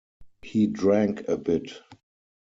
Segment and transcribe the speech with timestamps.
[0.41, 1.73] He drank a bit.